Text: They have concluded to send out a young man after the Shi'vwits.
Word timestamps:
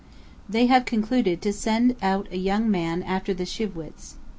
They 0.49 0.65
have 0.65 0.85
concluded 0.85 1.43
to 1.43 1.53
send 1.53 1.95
out 2.01 2.25
a 2.31 2.37
young 2.39 2.71
man 2.71 3.03
after 3.03 3.35
the 3.35 3.43
Shi'vwits. 3.45 4.15